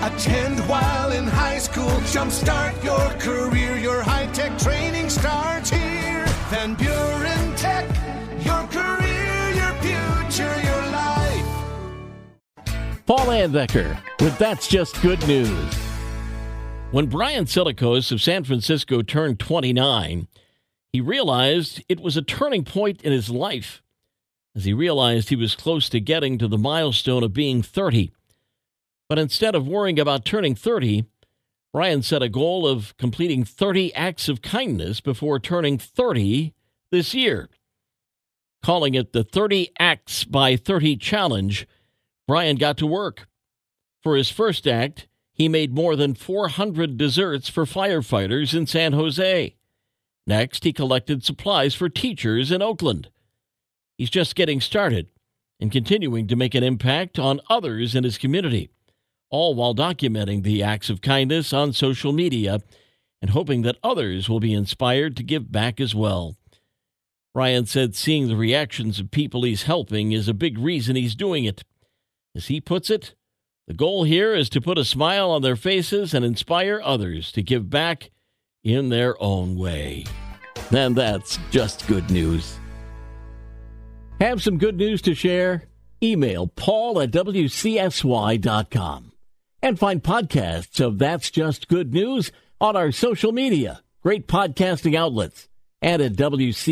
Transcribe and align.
Attend 0.00 0.60
while 0.68 1.10
in 1.10 1.24
high 1.26 1.58
school. 1.58 1.90
Jumpstart 2.12 2.84
your 2.84 3.10
career. 3.18 3.76
Your 3.78 4.00
high 4.00 4.26
tech 4.26 4.56
training 4.56 5.10
starts 5.10 5.70
here. 5.70 6.24
Van 6.50 6.74
Buren 6.74 7.56
Tech. 7.56 7.84
Your 8.44 8.64
career, 8.68 9.50
your 9.50 9.72
future, 9.82 10.60
your 10.62 10.82
life. 10.92 11.44
Paul 13.06 13.26
Layendecker 13.26 14.00
with 14.20 14.38
That's 14.38 14.68
Just 14.68 15.02
Good 15.02 15.26
News. 15.26 15.74
When 16.92 17.06
Brian 17.06 17.46
Silikos 17.46 18.12
of 18.12 18.22
San 18.22 18.44
Francisco 18.44 19.02
turned 19.02 19.40
29, 19.40 20.28
he 20.92 21.00
realized 21.00 21.82
it 21.88 21.98
was 21.98 22.16
a 22.16 22.22
turning 22.22 22.64
point 22.64 23.02
in 23.02 23.10
his 23.12 23.30
life 23.30 23.82
as 24.54 24.64
he 24.64 24.72
realized 24.72 25.28
he 25.28 25.36
was 25.36 25.56
close 25.56 25.88
to 25.88 25.98
getting 25.98 26.38
to 26.38 26.46
the 26.46 26.56
milestone 26.56 27.24
of 27.24 27.32
being 27.32 27.62
30. 27.62 28.12
But 29.08 29.18
instead 29.18 29.54
of 29.54 29.66
worrying 29.66 29.98
about 29.98 30.24
turning 30.24 30.54
30, 30.54 31.04
Brian 31.72 32.02
set 32.02 32.22
a 32.22 32.28
goal 32.28 32.66
of 32.66 32.96
completing 32.98 33.44
30 33.44 33.94
acts 33.94 34.28
of 34.28 34.42
kindness 34.42 35.00
before 35.00 35.38
turning 35.38 35.78
30 35.78 36.54
this 36.90 37.14
year. 37.14 37.48
Calling 38.62 38.94
it 38.94 39.12
the 39.12 39.24
30 39.24 39.70
Acts 39.78 40.24
by 40.24 40.56
30 40.56 40.96
Challenge, 40.96 41.66
Brian 42.26 42.56
got 42.56 42.76
to 42.78 42.86
work. 42.86 43.28
For 44.02 44.16
his 44.16 44.30
first 44.30 44.66
act, 44.66 45.06
he 45.32 45.48
made 45.48 45.72
more 45.72 45.94
than 45.94 46.14
400 46.14 46.96
desserts 46.96 47.48
for 47.48 47.64
firefighters 47.64 48.54
in 48.54 48.66
San 48.66 48.92
Jose. 48.92 49.54
Next, 50.26 50.64
he 50.64 50.72
collected 50.72 51.24
supplies 51.24 51.74
for 51.74 51.88
teachers 51.88 52.50
in 52.50 52.60
Oakland. 52.60 53.08
He's 53.96 54.10
just 54.10 54.34
getting 54.34 54.60
started 54.60 55.08
and 55.60 55.72
continuing 55.72 56.26
to 56.26 56.36
make 56.36 56.54
an 56.54 56.64
impact 56.64 57.18
on 57.18 57.40
others 57.48 57.94
in 57.94 58.04
his 58.04 58.18
community 58.18 58.70
all 59.30 59.54
while 59.54 59.74
documenting 59.74 60.42
the 60.42 60.62
acts 60.62 60.90
of 60.90 61.00
kindness 61.00 61.52
on 61.52 61.72
social 61.72 62.12
media 62.12 62.60
and 63.20 63.30
hoping 63.30 63.62
that 63.62 63.78
others 63.82 64.28
will 64.28 64.40
be 64.40 64.54
inspired 64.54 65.16
to 65.16 65.22
give 65.22 65.50
back 65.50 65.80
as 65.80 65.94
well. 65.94 66.36
Ryan 67.34 67.66
said 67.66 67.94
seeing 67.94 68.28
the 68.28 68.36
reactions 68.36 68.98
of 68.98 69.10
people 69.10 69.42
he's 69.42 69.64
helping 69.64 70.12
is 70.12 70.28
a 70.28 70.34
big 70.34 70.58
reason 70.58 70.96
he's 70.96 71.14
doing 71.14 71.44
it. 71.44 71.62
As 72.34 72.46
he 72.46 72.60
puts 72.60 72.90
it, 72.90 73.14
the 73.66 73.74
goal 73.74 74.04
here 74.04 74.34
is 74.34 74.48
to 74.50 74.60
put 74.60 74.78
a 74.78 74.84
smile 74.84 75.30
on 75.30 75.42
their 75.42 75.56
faces 75.56 76.14
and 76.14 76.24
inspire 76.24 76.80
others 76.82 77.30
to 77.32 77.42
give 77.42 77.68
back 77.68 78.10
in 78.64 78.88
their 78.88 79.20
own 79.22 79.56
way. 79.56 80.04
And 80.70 80.96
that's 80.96 81.38
just 81.50 81.86
good 81.86 82.10
news. 82.10 82.58
Have 84.20 84.42
some 84.42 84.58
good 84.58 84.76
news 84.76 85.02
to 85.02 85.14
share? 85.14 85.64
Email 86.02 86.46
paul 86.46 87.00
at 87.00 87.10
wcsy.com 87.10 89.07
and 89.62 89.78
find 89.78 90.02
podcasts 90.02 90.84
of 90.84 90.98
That's 90.98 91.30
Just 91.30 91.68
Good 91.68 91.92
News 91.92 92.32
on 92.60 92.76
our 92.76 92.92
social 92.92 93.32
media, 93.32 93.82
great 94.02 94.26
podcasting 94.26 94.94
outlets, 94.96 95.48
and 95.80 96.02
at 96.02 96.12
WCSY.com. 96.14 96.62